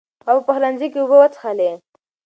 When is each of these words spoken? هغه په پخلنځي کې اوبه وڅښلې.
هغه 0.27 0.31
په 0.45 0.45
پخلنځي 0.47 0.87
کې 0.91 0.99
اوبه 1.01 1.17
وڅښلې. 1.19 1.71